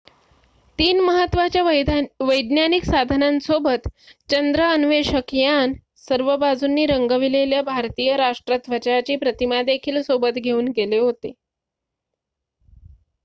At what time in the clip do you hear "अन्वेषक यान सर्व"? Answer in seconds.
4.67-6.35